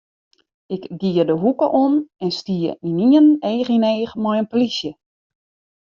Ik 0.65 0.83
gie 0.97 1.25
de 1.25 1.31
hoeke 1.43 1.67
om 1.83 1.93
en 2.23 2.31
stie 2.37 2.69
ynienen 2.89 3.29
each 3.51 3.69
yn 3.75 3.85
each 3.93 4.13
mei 4.23 4.37
in 4.41 4.49
polysje. 4.51 4.91